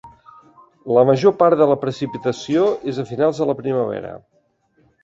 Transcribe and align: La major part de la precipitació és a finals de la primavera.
La 0.97 1.03
major 1.09 1.35
part 1.43 1.59
de 1.61 1.67
la 1.73 1.77
precipitació 1.83 2.65
és 2.95 3.05
a 3.05 3.09
finals 3.15 3.45
de 3.45 3.53
la 3.53 3.61
primavera. 3.63 4.17